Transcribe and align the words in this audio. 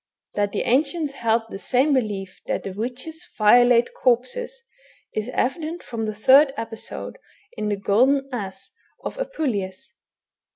That 0.33 0.51
the 0.51 0.63
ancients 0.63 1.11
held 1.11 1.43
the 1.51 1.59
same 1.59 1.93
belief 1.93 2.41
that 2.47 2.63
the 2.63 2.73
254 2.73 2.73
THE 2.73 2.73
BOOK 2.73 2.73
OF 2.73 2.73
WERE 2.73 2.73
WOLVES. 2.73 2.97
witches 2.97 3.37
violate 3.37 3.93
corpses, 3.93 4.63
is 5.13 5.29
evident 5.31 5.83
from 5.83 6.05
the 6.07 6.15
third 6.15 6.51
episode 6.57 7.19
in 7.55 7.69
the 7.69 7.75
Golden 7.77 8.27
Ass 8.33 8.71
of 9.03 9.17
Apuleius. 9.19 9.93